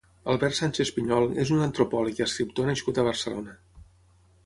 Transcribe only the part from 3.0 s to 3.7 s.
a Barcelona.